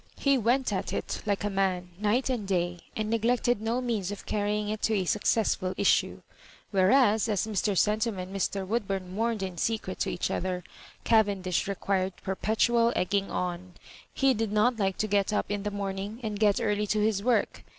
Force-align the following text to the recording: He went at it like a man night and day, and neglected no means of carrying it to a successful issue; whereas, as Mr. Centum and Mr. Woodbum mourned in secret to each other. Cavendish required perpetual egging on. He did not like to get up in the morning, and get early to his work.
He 0.17 0.35
went 0.35 0.73
at 0.73 0.93
it 0.93 1.21
like 1.27 1.43
a 1.43 1.49
man 1.51 1.91
night 1.99 2.27
and 2.27 2.47
day, 2.47 2.79
and 2.97 3.07
neglected 3.07 3.61
no 3.61 3.81
means 3.81 4.09
of 4.09 4.25
carrying 4.25 4.67
it 4.69 4.81
to 4.81 4.95
a 4.95 5.05
successful 5.05 5.75
issue; 5.77 6.23
whereas, 6.71 7.29
as 7.29 7.45
Mr. 7.45 7.77
Centum 7.77 8.17
and 8.17 8.35
Mr. 8.35 8.65
Woodbum 8.65 9.11
mourned 9.13 9.43
in 9.43 9.59
secret 9.59 9.99
to 9.99 10.09
each 10.09 10.31
other. 10.31 10.63
Cavendish 11.03 11.67
required 11.67 12.13
perpetual 12.23 12.91
egging 12.95 13.29
on. 13.29 13.75
He 14.11 14.33
did 14.33 14.51
not 14.51 14.79
like 14.79 14.97
to 14.97 15.07
get 15.07 15.31
up 15.31 15.51
in 15.51 15.61
the 15.61 15.69
morning, 15.69 16.19
and 16.23 16.39
get 16.39 16.59
early 16.59 16.87
to 16.87 16.99
his 16.99 17.21
work. 17.21 17.63